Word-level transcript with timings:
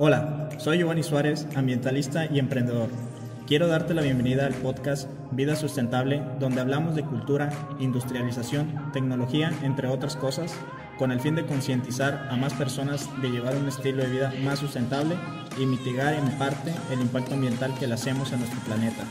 Hola, 0.00 0.48
soy 0.58 0.78
Giovanni 0.78 1.02
Suárez, 1.02 1.48
ambientalista 1.56 2.26
y 2.32 2.38
emprendedor. 2.38 2.88
Quiero 3.48 3.66
darte 3.66 3.94
la 3.94 4.02
bienvenida 4.02 4.46
al 4.46 4.54
podcast 4.54 5.10
Vida 5.32 5.56
Sustentable, 5.56 6.22
donde 6.38 6.60
hablamos 6.60 6.94
de 6.94 7.02
cultura, 7.02 7.50
industrialización, 7.80 8.92
tecnología, 8.92 9.52
entre 9.64 9.88
otras 9.88 10.14
cosas, 10.14 10.54
con 10.98 11.10
el 11.10 11.18
fin 11.18 11.34
de 11.34 11.46
concientizar 11.46 12.28
a 12.30 12.36
más 12.36 12.54
personas 12.54 13.10
de 13.20 13.30
llevar 13.30 13.56
un 13.56 13.66
estilo 13.66 14.04
de 14.04 14.10
vida 14.10 14.32
más 14.44 14.60
sustentable 14.60 15.16
y 15.60 15.66
mitigar 15.66 16.14
en 16.14 16.30
parte 16.38 16.72
el 16.92 17.00
impacto 17.00 17.34
ambiental 17.34 17.74
que 17.76 17.88
le 17.88 17.94
hacemos 17.94 18.32
a 18.32 18.36
nuestro 18.36 18.60
planeta. 18.60 19.02